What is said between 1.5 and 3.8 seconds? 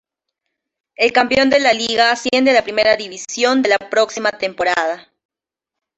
de la liga asciende a la Primera División de la